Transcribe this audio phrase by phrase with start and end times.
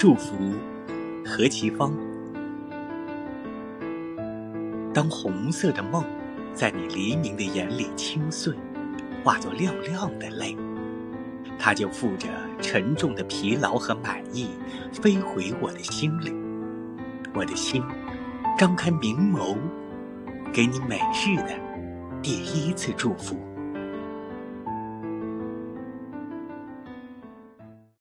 [0.00, 0.34] 祝福
[1.26, 1.94] 何其芳。
[4.94, 6.02] 当红色的梦
[6.54, 8.54] 在你黎明的眼里轻碎
[9.22, 10.56] 化作亮亮的泪
[11.58, 12.28] 它就负着
[12.62, 14.48] 沉重的疲劳和满意
[14.90, 16.32] 飞回我的心里。
[17.34, 17.82] 我的心
[18.56, 19.54] 张开明眸
[20.50, 21.50] 给你每日的
[22.22, 23.49] 第一次祝福。